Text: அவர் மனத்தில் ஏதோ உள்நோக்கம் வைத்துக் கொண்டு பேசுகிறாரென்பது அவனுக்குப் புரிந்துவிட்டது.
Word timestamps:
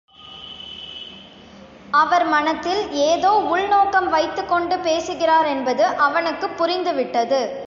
அவர் 1.91 2.25
மனத்தில் 2.25 2.91
ஏதோ 2.91 3.31
உள்நோக்கம் 3.31 4.09
வைத்துக் 4.09 4.49
கொண்டு 4.49 4.75
பேசுகிறாரென்பது 4.77 5.81
அவனுக்குப் 5.81 6.63
புரிந்துவிட்டது. 6.63 7.59